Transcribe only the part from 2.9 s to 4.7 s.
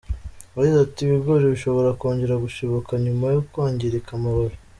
nyuma yo kwangirika amababi.